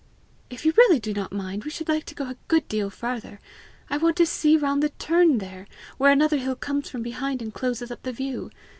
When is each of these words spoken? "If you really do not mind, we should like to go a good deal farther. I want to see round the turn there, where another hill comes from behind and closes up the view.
"If 0.49 0.65
you 0.65 0.73
really 0.75 0.97
do 0.99 1.13
not 1.13 1.31
mind, 1.31 1.63
we 1.63 1.69
should 1.69 1.87
like 1.87 2.05
to 2.05 2.15
go 2.15 2.23
a 2.27 2.35
good 2.47 2.67
deal 2.67 2.89
farther. 2.89 3.39
I 3.87 3.97
want 3.97 4.15
to 4.17 4.25
see 4.25 4.57
round 4.57 4.81
the 4.81 4.89
turn 4.89 5.37
there, 5.37 5.67
where 5.99 6.11
another 6.11 6.37
hill 6.37 6.55
comes 6.55 6.89
from 6.89 7.03
behind 7.03 7.39
and 7.39 7.53
closes 7.53 7.91
up 7.91 8.01
the 8.01 8.11
view. 8.11 8.49